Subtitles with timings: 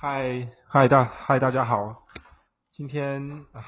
[0.00, 2.04] 嗨嗨大嗨大家好，
[2.70, 3.66] 今天啊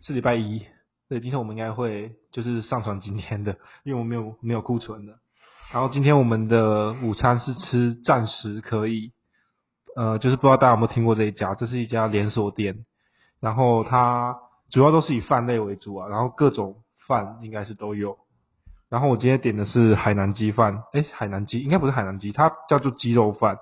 [0.00, 0.64] 是礼拜一，
[1.10, 5.18] 对，今天我们应该会就是上传今天的，因为我没有没有库存的。
[5.74, 9.12] 然后今天我们的午餐是吃暂时可以，
[9.94, 12.86] 呃，就是不知道大家有没有听过这一家，这是一家连锁店，
[13.38, 14.38] 然后它
[14.70, 16.76] 主要都是以饭类为主啊，然后各种
[17.06, 18.16] 饭应该是都有。
[18.88, 23.58] 然后我今天点的是海南鸡饭，诶，海南鸡应该不是海南鸡，它叫做鸡肉饭。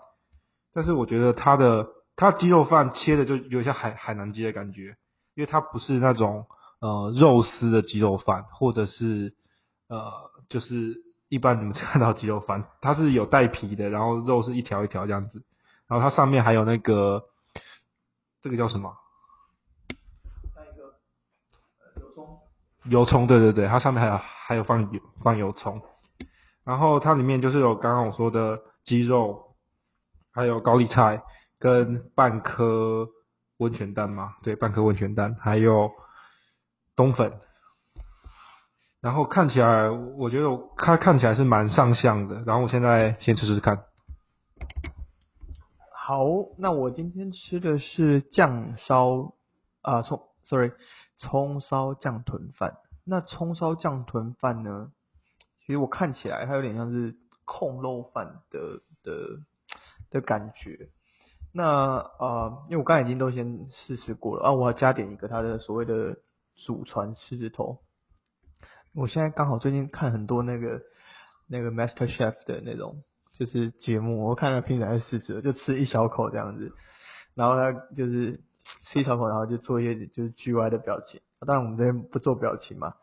[0.74, 4.96] 但是我觉得它的它鸡肉饭切的就有点像海海南鸡的感觉，
[5.34, 6.46] 因为它不是那种
[6.80, 9.34] 呃肉丝的鸡肉饭，或者是
[9.88, 10.96] 呃就是
[11.28, 15.42] 一般你们 看到鸡肉饭，它是有带皮的，然后肉是一条一条这样子，
[15.86, 17.24] 然后它上面还有那个
[18.42, 18.96] 这个叫什么？
[22.84, 25.80] 油葱，对对对，它上面还有还有放油放油葱，
[26.64, 29.53] 然后它里面就是有刚刚我说的鸡肉，
[30.34, 31.22] 还有高丽菜
[31.58, 33.08] 跟半颗
[33.58, 35.92] 温泉蛋嘛，对，半颗温泉蛋，还有
[36.96, 37.32] 冬粉，
[39.00, 43.84] 然后看起来我觉得它看起来是蛮上相的，然后我现在先吃吃看。
[45.96, 46.24] 好，
[46.58, 49.32] 那我今天吃的是酱烧
[49.80, 50.72] 啊葱，sorry。
[51.16, 54.90] 葱烧酱豚饭，那葱烧酱豚饭呢？
[55.60, 59.38] 其实我看起来它有点像是控肉饭的的
[60.14, 60.88] 的感觉。
[61.52, 66.16] 那呃，因为我刚才已经都先试试过了啊，我要加点一个它的所谓的
[66.54, 67.80] 祖传狮子头。
[68.94, 70.80] 我现在刚好最近看很多那个
[71.46, 76.72] 那个 Master Chef 的那种就是节目，我看了平常狮子，就吃一小口这样子，
[77.34, 78.40] 然后他就是。
[78.86, 81.20] 吃一小口，然后就做一些就是 G Y 的表情。
[81.40, 82.94] 当然我们这边不做表情嘛。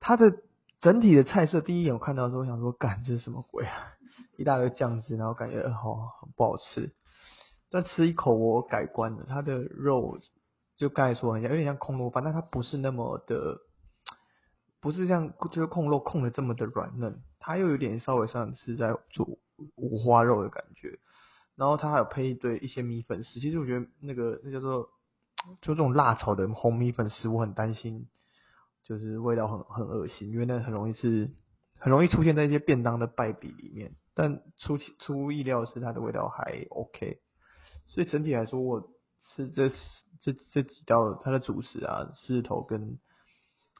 [0.00, 0.32] 它的
[0.80, 3.92] 整体的菜色，第一眼我看到的时候，我想说，干这是什么鬼啊？
[4.36, 5.96] 一大堆酱汁，然后感觉好
[6.36, 6.92] 不好吃。
[7.70, 10.18] 但吃一口我改观了，它的肉
[10.76, 13.58] 就刚才说很像，有点像空肉饭，但它不是那么的，
[14.80, 19.38] 不是像就是控肉控的这么的软嫩，它又有点稍微像是在做
[19.76, 20.98] 五花肉的感觉。
[21.56, 24.88] 然后它还有配一堆一些米粉丝，其实我觉得那个那叫做
[25.60, 28.08] 就这种辣炒的红米粉丝，我很担心，
[28.82, 31.30] 就是味道很很恶心，因为那很容易是
[31.78, 33.94] 很容易出现在一些便当的败笔里面。
[34.14, 37.18] 但出出乎意料的是它的味道还 OK，
[37.88, 38.88] 所以整体来说，我
[39.34, 39.68] 吃这
[40.20, 42.98] 这这几道它的主食啊，狮子头跟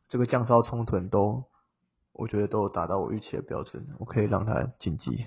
[0.09, 1.45] 这个酱烧葱豚都，
[2.13, 5.27] 我觉得都达到我预期的标准，我可以让它晋级。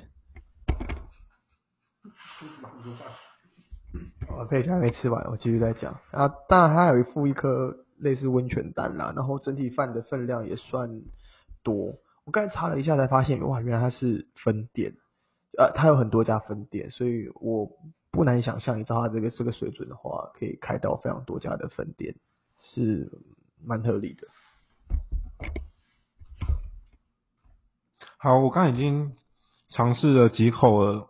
[4.30, 6.28] 我配菜还没吃完，我继续再讲啊。
[6.50, 11.02] 当然，它有一附一颗类似温泉蛋啦，然后整体饭的分量也算
[11.64, 11.96] 多。
[12.28, 14.96] 我刚才查了一下，才发现哇，原来它是分店，
[15.58, 17.72] 呃，它有很多家分店，所以我
[18.12, 22.16] 不难想象，你知道它这个这个水准的话，可以开到非常多家的分店，
[22.58, 23.10] 是
[23.64, 24.28] 蛮合理的。
[28.18, 29.16] 好，我刚已经
[29.70, 31.08] 尝试了几口了。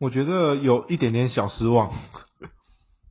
[0.00, 1.92] 我觉得有一点点小失望，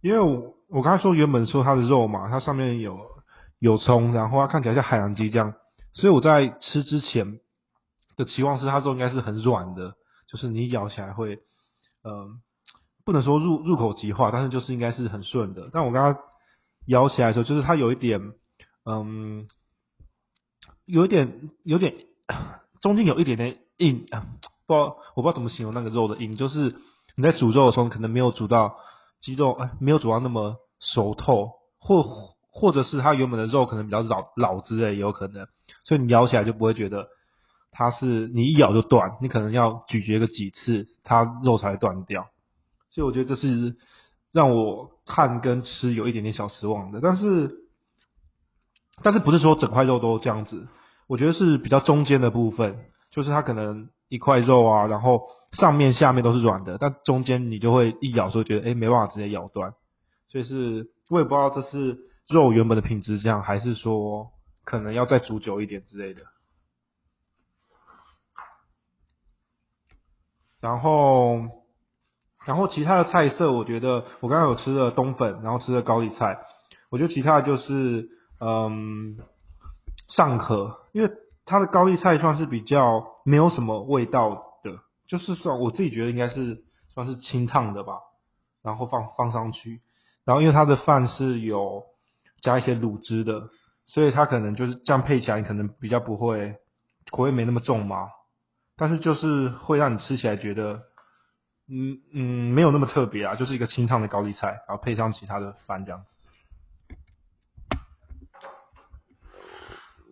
[0.01, 2.99] 因为我我刚才说原本说它的肉嘛，它上面有
[3.59, 5.53] 有葱，然后它看起来像海洋鸡这样，
[5.95, 7.39] 所以我在吃之前
[8.17, 9.95] 的期望是它肉应该是很软的，
[10.27, 11.39] 就是你咬起来会，
[12.03, 12.41] 嗯，
[13.05, 15.69] 不能说入入口即化，但是就是应该是很顺的。
[15.71, 16.21] 但我刚刚
[16.85, 18.33] 咬起来的时候，就是它有一点，
[18.85, 19.47] 嗯，
[20.85, 21.95] 有一点有点
[22.81, 24.27] 中间有一点点硬啊。
[24.67, 26.75] 不知道我不知道怎么形容那个肉的硬，就是
[27.15, 28.77] 你在煮肉的时候可能没有煮到
[29.21, 35.45] 鸡肉，哎，没有煮到那么熟透，或或者是它原本的肉可能比较老老之类也有可能，
[35.83, 37.09] 所以你咬起来就不会觉得
[37.71, 42.27] 它是你一咬就断，你可能要咀嚼个几次，它肉才会断掉。
[42.89, 43.75] 所以我觉得这是
[44.31, 47.51] 让我看跟吃有一点点小失望的，但是
[49.03, 50.67] 但是不是说整块肉都这样子，
[51.07, 52.77] 我觉得是比较中间的部分，
[53.11, 53.89] 就是它可能。
[54.07, 55.23] 一块肉啊，然后
[55.53, 59.73] 上面下面都是软的，但中间你就会一咬，就觉得哎没办法直接咬断，
[60.29, 61.97] 所以是我也不知道这是
[62.27, 64.31] 肉原本的品质这样，还是说
[64.63, 66.21] 可能要再煮久一点之类的。
[70.59, 71.39] 然后，
[72.45, 76.39] 然后其他的菜色，我觉得我刚刚有吃了冬粉，然后吃了高丽菜，
[76.89, 79.17] 我觉得其他的就是嗯
[80.09, 81.11] 尚可，因为。
[81.47, 86.63] 它的高丽菜算是比较没有什么味道的，就是算我自己觉得应该是
[86.95, 87.99] 算是清烫的吧，
[88.63, 89.79] 然后放放上去，
[90.25, 91.83] 然后因为它的饭是有
[92.41, 93.49] 加一些卤汁的，
[93.85, 96.55] 所以它可能就是这样配起来，可能比较不会
[97.11, 98.09] 口味没那么重嘛，
[98.77, 100.83] 但是就是会让你吃起来觉得
[101.67, 106.07] 嗯嗯没有那么特别啊，就是一个清汤的高丽菜，然后配上其他的饭这样子。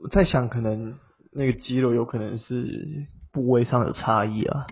[0.01, 0.99] 我在想，可能
[1.31, 4.67] 那个鸡肉有可能是部位上有差异啊，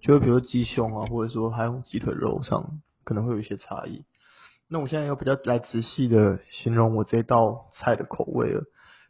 [0.00, 4.06] 就比如鸡胸啊，或者说还有鸡腿肉上可能会有一些差异。
[4.72, 8.62] 那我现在要比较来仔细的形容我这道菜的口味了。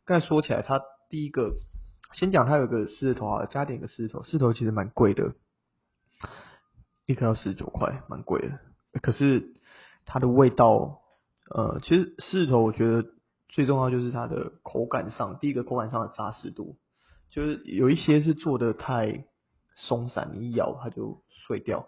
[0.07, 0.81] 刚才说起来，它
[1.11, 1.53] 第一个
[2.15, 5.35] 先讲它有个狮子头啊，加点一个狮子头，狮子头其实蛮贵的，
[7.05, 8.59] 一颗要十九块，蛮贵的。
[9.03, 9.53] 可是
[10.07, 11.03] 它的味道，
[11.51, 13.11] 呃，其实狮子头我觉得
[13.51, 16.79] 最重要就是它的口感上，第一个口感上的扎实度，
[17.29, 19.27] 就是有一些是做的太
[19.75, 21.87] 松散，你一咬它就碎掉。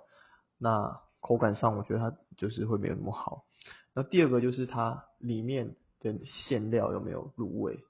[0.59, 3.47] 那口感上我觉得它就是会没有那么好。
[3.95, 7.81] 那第二个就是它里面的馅料有没有入味，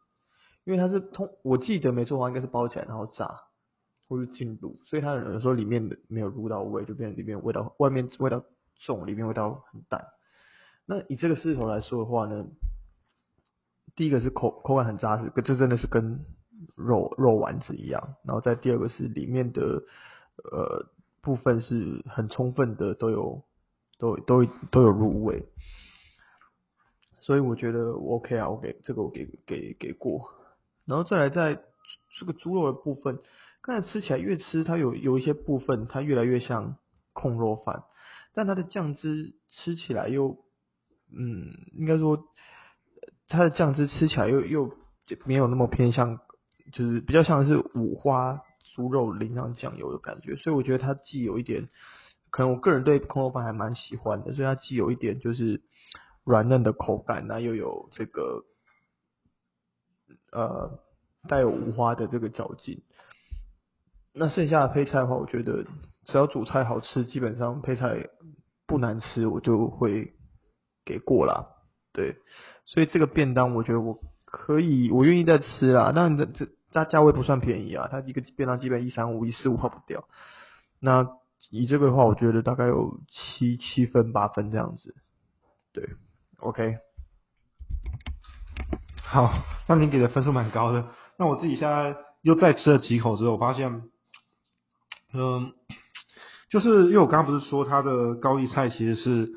[0.65, 3.41] 因为它是通，我记得没错的话应该是包起来然后炸，
[4.09, 8.45] 或是进卤，所以它有时候里面的没有入到味，就变成里面味道外面味道
[8.81, 10.05] 重，里面味道很淡。
[10.85, 12.45] 那以这个势头来说的话呢，
[13.95, 16.27] 第一个是口口感很扎实，这真的是跟
[16.75, 18.17] 肉肉丸子一样。
[18.25, 19.85] 然后再第二个是里面的
[20.43, 20.87] 呃
[21.23, 23.45] 部分是很充分的，都有
[23.99, 25.47] 都都都有入味。
[27.21, 30.33] 所以我觉得 OK 啊，我给这个我给给给过，
[30.85, 31.63] 然后再来在
[32.19, 33.21] 这个猪肉的部分，
[33.61, 36.77] 刚才吃起来越吃它有有一些部分它越来越像
[37.13, 37.85] 控肉饭，
[38.35, 40.37] 但它的酱汁吃起来又，
[41.17, 42.25] 嗯，应该说
[43.29, 44.73] 它的酱汁吃起来又又
[45.25, 46.19] 没有那么偏向，
[46.73, 48.41] 就是比较像是五花
[48.75, 51.69] 猪肉淋上酱油的感觉，所以我觉得它既有一点，
[52.31, 55.63] 可能我个人对空肉饭还蛮喜欢的，所以它既有一点就是。
[56.25, 58.45] 软嫩的口感，那又有这个
[60.31, 60.79] 呃
[61.29, 62.85] 带有五花的这个嚼劲。
[64.13, 65.65] 那剩下的配菜的话，我觉得
[66.05, 68.09] 只要主菜好吃，基本上配菜
[68.69, 70.13] 不难吃，我就会
[70.85, 71.49] 给过啦。
[71.93, 72.15] 对，
[72.67, 75.91] 所以这个便当我觉得我可以，我愿意再吃啦。
[75.93, 80.05] 但这这它价位不算便宜啊，它一个便当基本一三五一四五跑不掉。
[80.81, 81.09] 那
[81.51, 84.95] 以这个的话，我觉得大概有七七分八分这样子，
[85.73, 85.89] 对。
[86.39, 86.79] OK，
[89.05, 89.33] 好，
[89.69, 90.89] 那您给的分数蛮高的。
[91.17, 93.83] 那我自己现在又再吃了几口之后，我发现，
[95.15, 95.53] 嗯，
[96.51, 99.31] 就是因为我刚刚不是说它的高丽菜其实是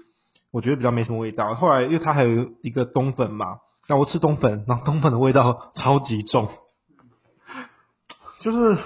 [0.49, 1.53] 我觉得比较没什么味道。
[1.53, 6.49] 后来因为它还有一个冬粉嘛，那我吃冬粉，然后冬粉的味道超级重，
[8.45, 8.77] 就是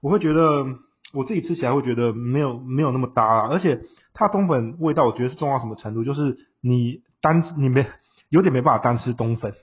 [0.00, 0.66] 我会觉得
[1.12, 3.48] 我自己吃起来会觉得没有没有那么搭啊。
[3.50, 3.80] 而且
[4.12, 7.02] 它冬粉味道，我觉得是重到什么程度，就是你。
[7.22, 7.86] 单你没
[8.30, 9.54] 有点没办法单吃冬粉，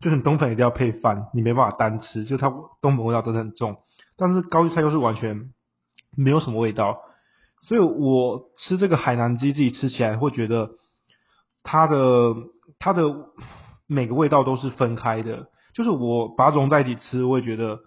[0.00, 2.52] 就是冬粉一定要配饭，你没办法单吃，就它
[2.82, 3.78] 冬粉味道真的很重。
[4.18, 5.50] 但是高丽菜又是完全
[6.14, 7.00] 没有什么味道，
[7.62, 10.72] 所以我吃这个海南鸡自己吃起来会觉得
[11.62, 12.34] 它的
[12.78, 13.14] 它的
[13.86, 17.80] 每个味道都是分开的，就是我把它融在一起吃，我也觉得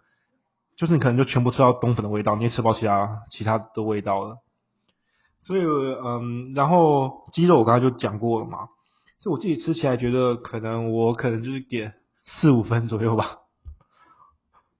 [0.76, 4.38] 就是你可能就全部吃到冬粉的味道，你也吃不到其他其他的味道了。
[5.42, 8.70] 所以嗯，然后鸡肉我刚才就讲过了嘛。
[9.20, 11.94] 就我自己吃起来觉得，可能我可能就是点
[12.26, 13.40] 四五分左右吧。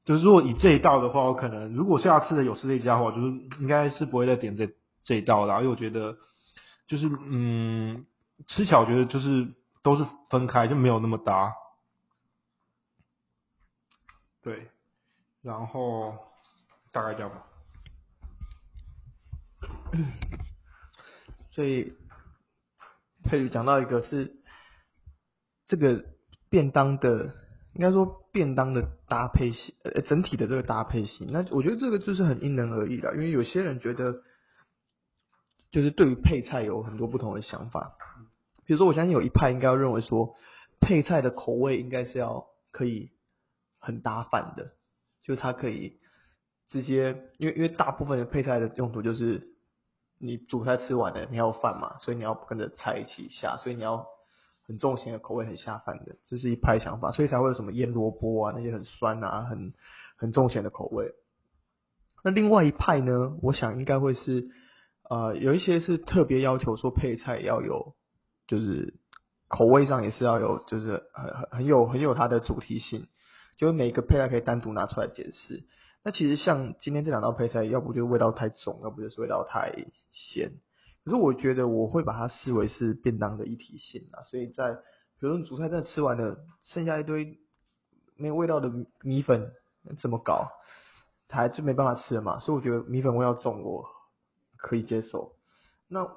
[0.04, 3.28] 就是如果以这一道的话，我可能如果下次的有吃这家的话，就是
[3.62, 4.70] 应该是不会再点这
[5.02, 5.60] 这一道了。
[5.60, 6.18] 因为我觉得，
[6.88, 8.06] 就是嗯，
[8.48, 11.54] 吃起来我觉得就是都是分开，就没有那么搭。
[14.42, 14.68] 对，
[15.44, 16.18] 然后
[16.92, 17.46] 大概这样吧。
[21.52, 21.94] 所以。
[23.26, 24.36] 佩宇讲到一个是
[25.66, 26.04] 这个
[26.50, 27.34] 便当的，
[27.74, 34.24] 应该说便当的搭配性，呃，整体的这个搭配性，那我觉得这个就是很因人而异的，因为有些人觉得
[35.72, 37.96] 就是对于配菜有很多不同的想法，
[38.66, 40.36] 比如说我相信有一派应该要认为说
[40.82, 43.14] 配菜的口味应该是要可以
[43.80, 44.74] 很搭饭的，
[45.24, 45.98] 就它可以
[46.70, 49.50] 直接，因为因为大部分的配菜的用途就是。
[50.20, 54.06] 你主菜吃完了，你要饭嘛，所以你要跟着菜一起下，所以你要
[54.66, 59.74] 很重咸的口味，很下饭的，这是一派想法，所以才会有什么腌萝卜啊那些很酸啊，很
[60.16, 61.12] 很重咸的口味。
[62.24, 64.48] 那另外一派呢，我想应该会是
[65.10, 67.94] 呃有一些是特别要求说配菜要有，
[68.48, 68.94] 就是
[69.50, 73.08] 口味上也是要有，就是很很很有很有它的主题性，
[73.58, 75.64] 就是每一个配菜可以单独拿出来解释。
[76.04, 79.74] 那其实像今天这两道配菜，要不就是味道太重，要不就是味道太
[80.12, 80.52] 咸。
[81.06, 84.80] 可是我觉得我会把它视为是便当的一体性啊，所以在比
[85.20, 87.40] 如说你主菜真的吃完了，剩下一堆
[88.18, 89.52] 没有味道的米粉
[90.00, 90.50] 怎么搞？
[91.30, 92.38] 还就没办法吃了嘛。
[92.38, 93.86] 所以我觉得米粉味要重，我
[94.56, 95.36] 可以接受。
[95.88, 96.08] 那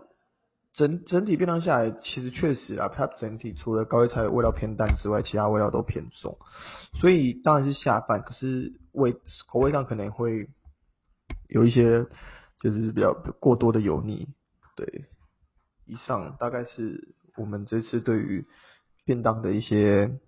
[0.77, 6.39] 整整体便当下来，其实确实啊，它整体除了高丽菜味道偏淡之外，其他味道都偏重，
[7.01, 9.15] 所以当然是下饭，可是味
[9.49, 10.51] 口味上可能会
[11.49, 12.07] 有一些
[12.61, 14.29] 就是比较过多的油腻。
[14.77, 15.07] 对，
[15.87, 18.47] 以上大概是我们这次对于
[19.07, 20.21] 便当的一些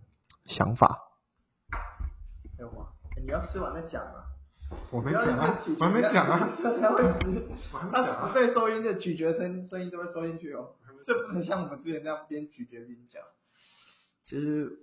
[0.47, 0.99] 想法。
[2.59, 2.89] 有吗？
[3.21, 4.25] 你要吃完再讲啊。
[4.91, 7.03] 我没讲啊，我还没讲啊，他会
[7.93, 8.33] 他啊。
[8.35, 13.23] 被收音的咀嚼声声音都会收进去哦，这不能像我们之前那样边咀嚼边讲。
[14.25, 14.81] 其实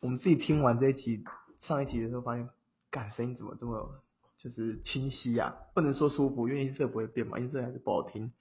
[0.00, 1.24] 我们自己听完这一集
[1.62, 2.48] 上一集的时候，发现，
[2.90, 4.00] 感声音怎么这么
[4.38, 5.54] 就是清晰啊？
[5.74, 8.32] 不能说舒服，因为音色不会变嘛，音色还是不好听。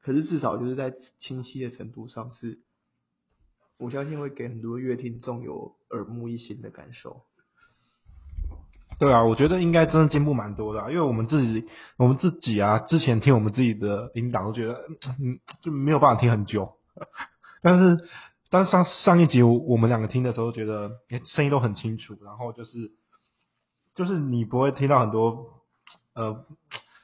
[0.00, 2.60] 可是至少就是在清晰的程度上是，
[3.76, 7.24] 我相信会给很多乐听众有耳目一新的感受。
[8.98, 14.74] 对啊，我觉得应该真的进步蛮多的啊、因为我们自己，我们自己啊，之前听我们自己的音档都觉得，
[15.20, 16.74] 嗯，就没有办法听很久。
[17.62, 18.08] 但是，
[18.50, 22.90] 但是上上一集我我们两个听的时候，觉得诶声音都很清楚，然后就是
[23.94, 25.62] 就是你不会听到很多
[26.14, 26.44] 呃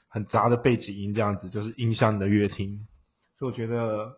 [0.08, 2.88] 很杂的背景音这样子，就是影响你的乐听。
[3.38, 4.16] 所以我觉得，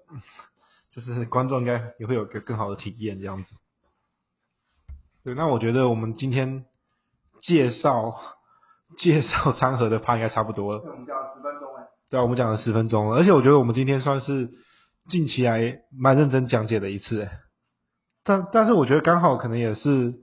[0.90, 3.54] 就是观众应该也会有个更好的体验这样子。
[5.24, 6.64] 对，那我觉得我们今天
[7.40, 8.16] 介绍
[8.98, 10.82] 介绍餐盒的趴应该差不多了。
[10.82, 14.50] 我们讲了十分钟哎，对啊，我们讲了十分钟了，而且我觉得我们今天算是
[15.08, 17.30] 近期来蛮认真讲解的一次诶。
[18.24, 20.14] 但但是我觉得刚好可能也是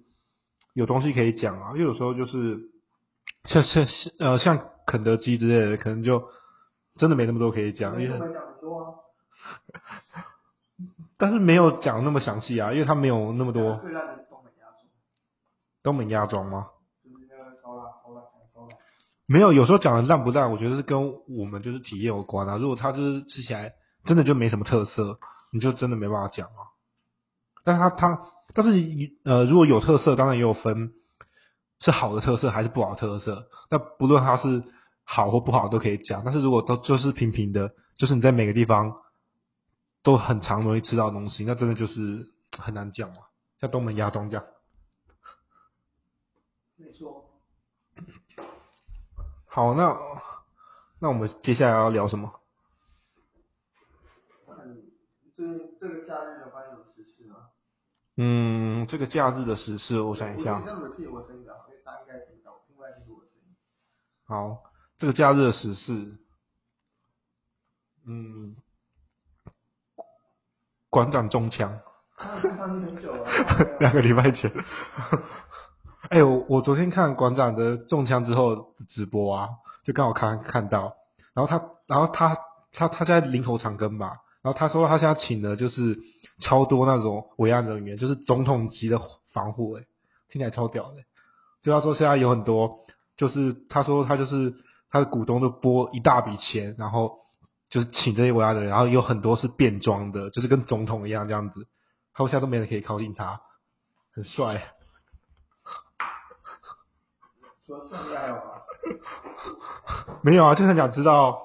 [0.74, 2.60] 有东西可以讲啊，因为有时候就是
[3.46, 3.86] 像像
[4.20, 6.24] 呃像肯德基之类的，可能就
[6.98, 8.30] 真的没那么多可以讲，因为讲很
[8.62, 8.94] 多啊，
[11.18, 14.88] 但是没有讲那么详细啊，因为他没有那么多最烂的是东北鸭粥，
[15.84, 16.68] 东北鸭庄吗？
[17.04, 18.22] 就是那个烧腊、烧腊、
[18.54, 18.76] 烧腊。
[19.26, 22.58] 没有，有时候讲的烂不烂，我觉得是跟我们就是体验有关啊。
[22.58, 25.18] 如果它就是吃起来真的就没什么特色，
[25.52, 26.76] 你就真的没办法讲啊。
[27.64, 28.20] 但是它它，
[28.54, 28.72] 但是
[29.24, 30.92] 呃，如果有特色，当然也有分
[31.80, 33.48] 是好的特色还是不好的特色。
[33.72, 34.64] 那不论它是
[35.06, 36.24] 好或不好都可以讲。
[36.26, 38.94] 但是如果都就是平平的，就是你在每个地方
[40.04, 42.28] 都很常容易吃到东西，那真的就是
[42.60, 43.16] 很难讲嘛。
[43.62, 44.46] 像东门鸭庄这样。
[46.76, 47.23] 没错，
[49.54, 49.96] 好，那
[51.00, 52.40] 那我们接下来要聊什么？
[54.48, 54.82] 嗯，
[55.38, 55.44] 这
[55.80, 57.36] 这个假日有发生什么实事吗？
[58.18, 60.60] 嗯，这个假日的时事，我想一下。
[64.26, 64.64] 好，
[64.98, 66.18] 这个假日的时事，
[68.08, 68.56] 嗯，
[70.90, 71.70] 馆长中枪，
[72.18, 74.52] 啊，放很久了，两个礼拜前。
[76.14, 79.50] 哎、我我昨天看馆长的中枪之后直播啊，
[79.84, 80.94] 就刚好看看到，
[81.34, 82.38] 然后他，然后他
[82.72, 85.98] 他他在林口长庚吧，然后他说他现在请的就是
[86.40, 89.02] 超多那种维安人员，就是总统级的
[89.34, 89.82] 防护，哎，
[90.30, 90.98] 听起来超屌的。
[91.64, 92.76] 就他说现在有很多，
[93.18, 94.54] 就是他说他就是
[94.92, 97.18] 他的股东都拨一大笔钱，然后
[97.72, 101.66] 就是请这些维安人，然后有很多是变装的，就是跟总统一样这样子，
[102.14, 103.42] 他说现在都没人可以靠近他，
[104.14, 104.62] 很帅。
[107.66, 108.42] 除了算还有吗？
[110.22, 111.40] 没有啊，就是很想知道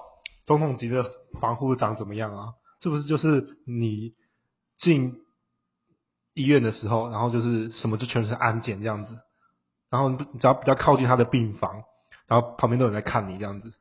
[0.45, 1.03] 总统级的
[1.39, 2.53] 防护长怎么样啊？
[2.81, 4.15] 是不是就是你
[4.77, 5.21] 进
[6.33, 9.19] 医院的时候，然后就是什么就全是安检这样子，
[9.89, 11.83] 然后你只要比较靠近他的病房，
[12.27, 13.73] 然后旁边都有人在看你这样子，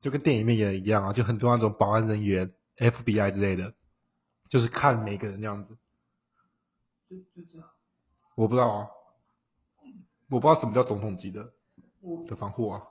[0.00, 3.74] 就跟电影里面演的一样啊，就很多那种保安人员、FBI 之类的，
[4.48, 5.76] 就是看每个人这样子。
[7.08, 7.68] 就就这样。
[8.34, 8.88] 我不知道啊，
[10.30, 11.48] 我不知道什么叫总统级的我
[12.28, 12.82] 的防护啊。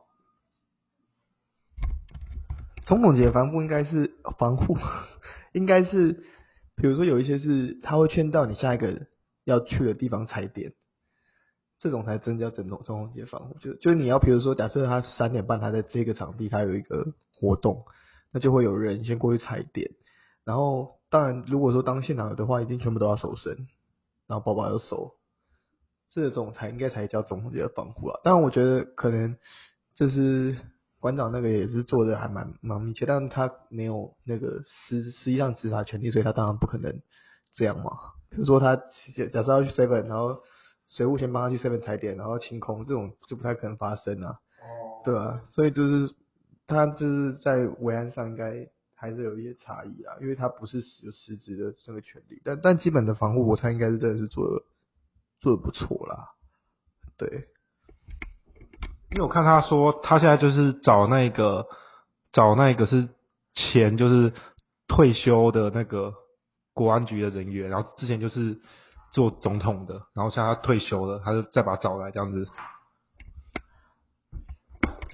[2.85, 4.77] 总统节防护应该是防护，
[5.51, 6.23] 应该是，
[6.75, 9.07] 比如说有一些是他会劝到你下一个
[9.43, 10.73] 要去的地方踩点，
[11.79, 13.59] 这种才真叫整统总统节防护。
[13.59, 17.83] 就就是你要比如说，假设他三点半他在这个场地他有一个活动，
[18.31, 19.91] 那就会有人先过去踩点，
[20.45, 23.67] 然后当然如果说当现场的话，一定全部都要守身，
[24.27, 25.16] 然后包包要收，
[26.23, 28.19] 这种才应该才叫总的防护啊。
[28.23, 29.37] 当然我觉得可能
[29.95, 30.57] 就是。
[30.99, 37.01] 馆长那个也是做的还蛮蛮密切，但是他没有那个实实际上执法权利，所以他当然不可能
[37.53, 37.91] 这样嘛。
[38.31, 40.41] 比如说他假假设要去 seven，然后
[40.87, 46.15] 水务先帮他去 seven 踩点，然后清空，这种就不太可能发生啊，哦对啊，所以就是
[46.65, 54.65] 他就是在维安上应该还是有一些差异啊，因为他不是实实质的那个权利，但但基本的防护，我猜应该是真的是做的
[55.39, 56.29] 做的不错啦，
[57.17, 57.47] 对。
[59.11, 61.67] 因为我看他说，他现在就是找那个
[62.31, 63.07] 找那个是
[63.53, 64.33] 前就是
[64.87, 66.13] 退休的那个
[66.73, 68.59] 国安局的人员，然后之前就是
[69.11, 72.49] 做总统的，然后现在他退休了，他就再把他找来这样子。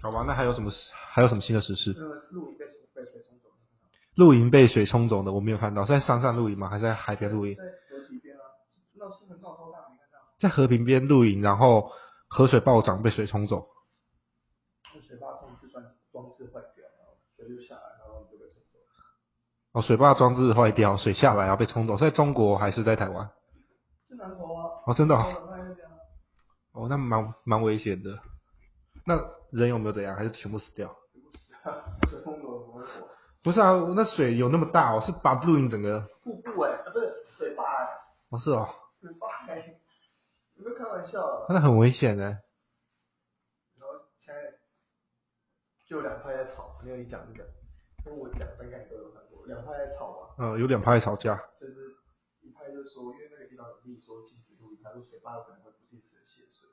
[0.01, 0.71] 好吧，那还有什么
[1.11, 1.93] 还有什么新的实事？
[1.95, 2.65] 那个露营被
[2.95, 3.55] 被水冲走了，
[4.15, 6.67] 露营被水冲走的我没有看到，是在山上露营吗？
[6.67, 7.55] 还是在海边露营？
[7.55, 8.41] 在河堤边啊，
[8.95, 10.32] 那新闻照超大，没看到？
[10.43, 11.89] 在和平边露营，然后
[12.27, 13.65] 河水暴涨被水冲走。
[14.93, 15.81] 那水坝控制装
[16.11, 18.77] 装置坏掉，然后水就下来，然后就被冲走。
[19.71, 23.29] 哦，水坝装置坏掉，水下来然后被冲走，是在中国还是在台湾？
[24.09, 25.95] 在南投啊，哦，真的、哦，那边啊，
[26.73, 28.19] 哦，那蛮蛮危险的。
[29.05, 29.15] 那
[29.51, 30.15] 人有没有怎样？
[30.15, 30.93] 还是全部死掉？
[33.43, 36.07] 不是啊，那水有那么大哦，是把露营整个？
[36.23, 37.87] 瀑布哎，啊不是水坝哎，
[38.29, 38.69] 哦，是哦，
[39.01, 39.72] 水坝哎，
[40.63, 41.45] 你没开玩笑啊？
[41.49, 42.23] 那很危险呢。
[42.23, 44.55] 然后现在
[45.85, 47.45] 就两派在吵，没有你讲这个，
[48.05, 51.35] 跟我讲大概都有看过，两派在吵嘛，嗯，有两派吵架。
[51.59, 51.97] 就是
[52.39, 56.69] 一派就说，因为那个地方有地说禁止露营，他说水坝有可能会不定时的泄水，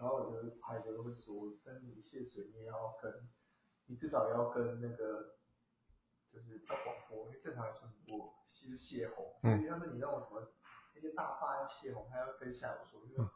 [0.00, 3.30] 然后有的派就会说，但是你泄水你也要跟，
[3.86, 5.38] 你至少要跟那个
[6.32, 10.42] 就是要广播，因为正常来说你如果是泄洪，嗯所以要是你让我什么
[10.94, 13.30] 那些大坝要泄洪，他要跟下游说，因为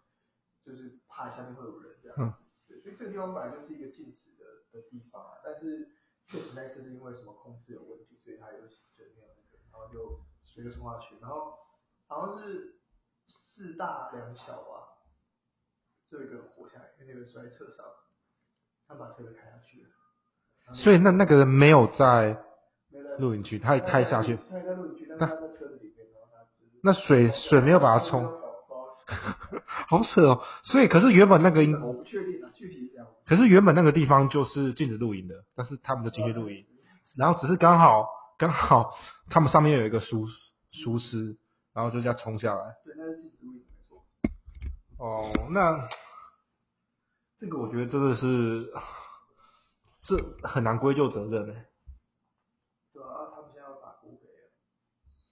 [0.65, 2.17] 就是怕下面会有人这样。
[2.19, 2.35] 嗯
[2.67, 5.87] 对，所以这个地方本来就是一个禁止的的地方啊，但是
[6.27, 11.59] 确实那次是因为什么控制有问题，所以它有就没有那个，然后就水就冲下去，然后
[12.07, 12.81] 好像是
[13.27, 14.97] 四大两小吧，
[16.09, 17.85] 就有一个人活下来，因为那个摔在车上，
[18.89, 19.91] 他把车子开下去了。
[20.73, 22.43] 所以那那个人没有在
[23.19, 28.25] 露营区，他也开下去，他也在区，但是他在车子里面，然后他就是那水水没有把它冲，
[29.89, 30.43] 好扯哦。
[30.65, 33.07] 所以可是原本那个应，我不确定啊，具体是这样。
[33.27, 36.67] 可是原本那个地方就是禁止露营的，但是他们就进去露营，
[37.17, 38.95] 然后只是刚好刚好
[39.31, 40.27] 他们上面有一个疏
[40.71, 41.39] 疏失，
[41.73, 42.77] 然后就这样冲下来。
[42.85, 44.05] 对，那是禁止录影没错。
[44.99, 45.89] 哦，那
[47.39, 48.71] 这个我觉得真的是
[50.03, 51.55] 这很难归咎责任呢。
[52.93, 54.51] 对啊，他们现在要打国赔了，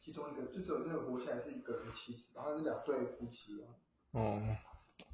[0.04, 3.70] 其中一个就只有那个活下来是一个人的妻子，然后是两对夫妻啊。
[4.12, 4.42] 哦，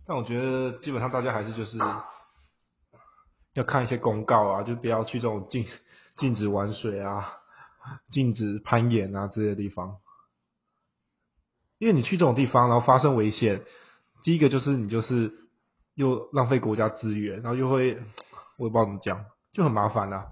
[0.06, 1.76] 但我觉得基本上大家还是就是
[3.52, 5.66] 要看一些公告啊，就不要去这种禁
[6.16, 7.38] 禁止玩水啊、
[8.10, 9.98] 禁止攀岩啊这些地方，
[11.78, 13.62] 因为你去这种地方，然后发生危险，
[14.22, 15.32] 第一个就是你就是
[15.94, 18.00] 又浪费国家资源，然后又会
[18.56, 20.26] 我也不知道怎么讲，就很麻烦啊。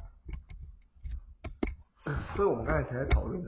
[2.34, 3.42] 所以我们刚才才在讨论，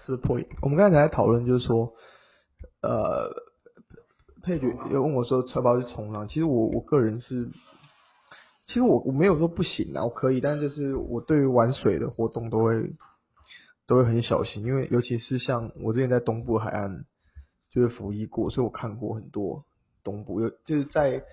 [0.00, 0.46] 是破音。
[0.62, 1.94] 我们刚才在讨论，就是说，
[2.82, 3.30] 呃，
[4.42, 6.26] 佩觉有问我说，要不要去冲浪？
[6.28, 7.50] 其实我我个人是，
[8.66, 12.94] 其实我我没有说不行啊，我可以，但就是我对于玩水的活动都会
[13.86, 17.04] 都会很小心，因为尤其是像我之前在东部海岸
[17.70, 19.64] 就是服役过，所以我看过很多
[20.04, 21.24] 东部有就是在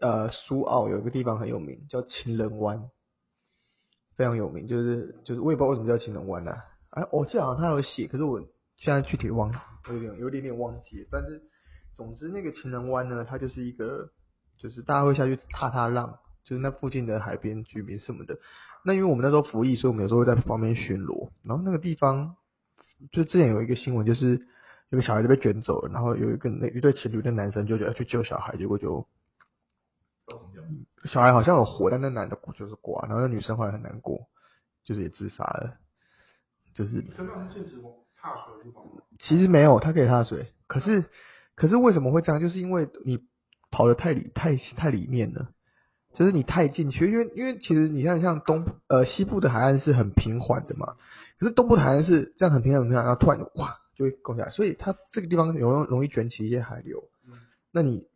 [0.00, 2.90] 呃苏澳有一个地方很有名，叫情人湾。
[4.16, 6.64] 非常有名，就是就是我也不知道为什么叫情人湾呐、啊，
[6.96, 8.40] 哎，我记得好像他有写，可是我
[8.78, 11.08] 现在具体忘了，我，有点有点点忘记了。
[11.12, 11.42] 但是
[11.94, 14.08] 总之那个情人湾呢，它就是一个
[14.56, 18.38] 就是大家会下去踏踏浪，就是那附近的海边居民什么的。
[18.82, 21.28] 那因为我们那时候服役，所以我们有时候会在旁边巡逻。
[21.44, 22.36] 然后那个地方
[23.12, 24.46] 就之前有一个新闻，就是
[24.88, 29.06] 有个小孩子被卷走了，然后有一个那一对情侣的男生就要去救小孩，结果就
[31.04, 34.28] 小孩好像有活，但那男的就是挂，然后那女生后来很难过，
[34.84, 35.76] 就是也自杀了，
[36.76, 37.00] 就是？
[39.18, 41.04] 其实没有，他可以踏水，可是
[41.54, 42.40] 可是为什么会这样？
[42.40, 43.20] 就是因为你
[43.70, 45.48] 跑得太里太太里面了，
[46.12, 50.96] 就是你太进去，因为因为其实你看像东呃西部的海岸是很平缓的嘛，
[51.38, 57.04] 可是东部的海岸是这样很平缓很平缓，然后突然哇就会拱起来，所以它这个地方容容易卷起一些海流，
[57.72, 58.06] 那你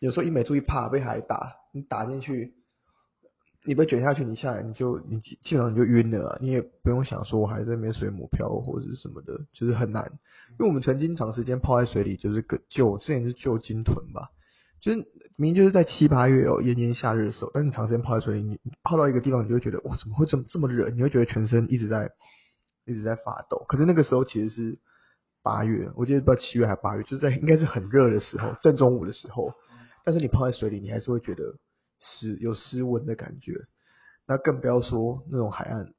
[0.00, 2.54] 有时候一没注意，啪被海打，你打进去。
[3.64, 10.04] 你被卷下去，你下来你就你基基本上你就晕了、你也不用想说我还在那边水母漂或者是什么的，就是很难。
[10.52, 14.30] 因为我们曾经长时间泡在水里，就是个救之前是救鲸豚吧，
[14.80, 14.98] 就是
[15.36, 20.90] 明明就是在七八月哦炎炎夏日的时候，但是你长时间泡在水里，你泡到一个地方，你就会觉得哇怎么会这么这么热？
[20.90, 22.10] 你会觉得全身一直在
[22.84, 23.64] 一直在发抖。
[23.68, 24.78] 可是那个时候其实是
[25.42, 29.52] 八月，我记得不知道七月还八月，就是在应该是很热的时候，正中午的时候，
[30.04, 31.54] 但是你泡在水里，你还是会觉得
[32.02, 33.54] 湿有湿温的感觉。
[34.26, 35.94] 那更不要说那种海岸，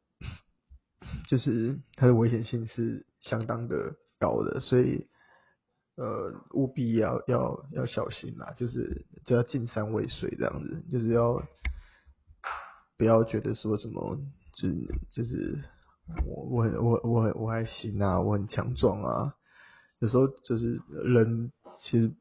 [1.27, 5.07] 就是它的危险性是相当的高的，所以
[5.95, 11.41] 呃务必要要要小心啦，就是就要进山畏水这样子，就是要
[12.97, 14.17] 不要觉得说什么
[14.55, 14.75] 就是
[15.11, 15.63] 就是
[16.25, 19.35] 我我很我我很我还行啊，我很强壮啊。
[19.99, 22.13] 有时候就是人，其实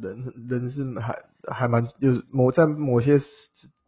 [0.00, 3.18] 人人是还还蛮就是某在某些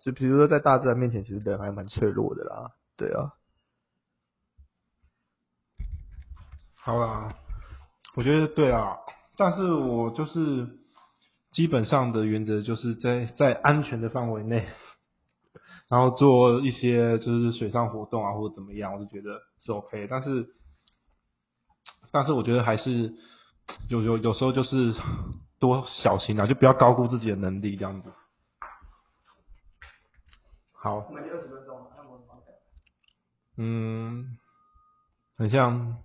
[0.01, 2.73] 就比如说在大自然面前，其实人还蛮脆弱的啦。
[2.97, 3.33] 对啊。
[6.75, 7.35] 好啦，
[8.15, 8.97] 我觉得对啊，
[9.37, 10.79] 但是我就是
[11.53, 14.67] 基本上的原则就是在在安全的范围内。
[15.89, 20.09] 然后做一些就是水上活动啊，或者怎么样，我就觉得是 OK。
[20.11, 20.49] 但是，
[22.11, 23.15] 但是我觉得还是
[23.89, 24.93] 有有有时候就是
[25.59, 28.13] 多小心啊，就不要高估自己的能力这样子。
[30.73, 31.13] 好。
[33.59, 34.37] 嗯，
[35.39, 35.97] 很像，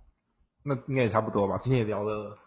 [0.62, 1.60] 那应该也差不多吧。
[1.62, 2.38] 今天也聊了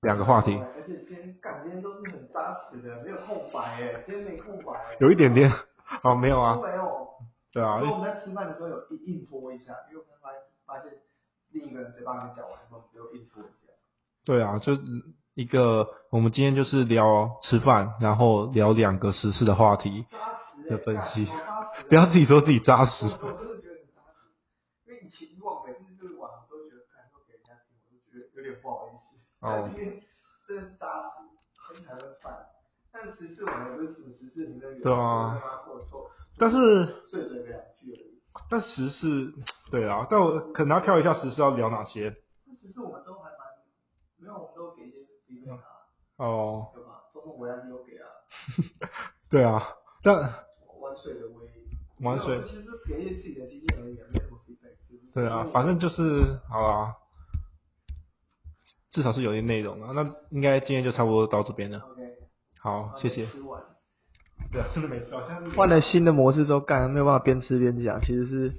[0.00, 0.58] 两个话题。
[0.58, 4.96] 而且今天感今天都是很扎实的，没有空白哎，今天没空白。
[4.98, 5.48] 有一点点。
[6.02, 7.08] 哦，没有啊，没有，
[7.52, 7.78] 对啊。
[7.78, 10.30] 所以我们在吃饭的时候有硬硬拖一下，因为我们发
[10.66, 10.92] 发现
[11.52, 13.72] 另一个人嘴巴没讲完，我们就硬拖一下。
[14.24, 14.74] 对啊，就
[15.38, 20.04] 一个我们今天就是聊吃饭，然后聊两个时事的话题
[20.68, 21.28] 的分析，
[21.88, 23.06] 不要自己说自己扎实。
[23.06, 23.12] 因
[24.88, 26.82] 为以前以往每次就是晚上都觉得
[27.28, 27.54] 给人家
[27.88, 29.14] 就觉得有点不好意思。
[29.46, 29.70] 哦。
[30.48, 31.22] 真的是扎实，
[31.72, 32.34] 天台的饭。
[32.90, 35.40] 但十四我们不是什么十四名的对啊。
[36.36, 36.84] 但是。
[37.12, 38.20] 碎嘴两句而已。
[38.50, 39.32] 但十四，
[39.70, 42.10] 对啊，但我可能要挑一下十四要聊哪些。
[42.60, 43.38] 十四我们都还蛮，
[44.16, 45.60] 没有，我们都给一些机会啊。
[46.18, 46.70] 哦。
[46.74, 46.90] 对吧？
[47.12, 48.06] 中共维安有给啊。
[49.30, 49.62] 对啊，
[50.02, 50.14] 但。
[50.16, 51.48] 玩水的威。
[52.00, 52.40] 玩水。
[52.42, 55.14] 其实自己的经验而已，没什么 feedback。
[55.14, 56.94] 对啊，反正就是好啊。
[58.90, 61.82] 至少是有些内容啊，那应该今天就差不多到这边了。
[62.58, 63.26] 好，谢谢。
[64.50, 65.50] 对啊，真的没吃完。
[65.50, 68.54] 换了新的模式之后，干没有办法边吃边讲，其实是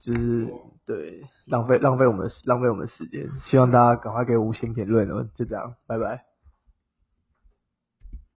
[0.00, 0.48] 就是
[0.86, 3.28] 对浪费浪费我们浪费我们时间。
[3.46, 6.33] 希望大家赶快给五星评论哦，就这样，拜拜。